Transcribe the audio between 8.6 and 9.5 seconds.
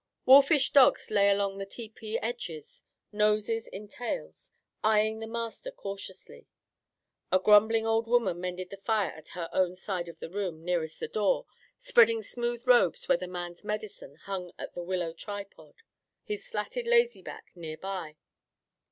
the fire at her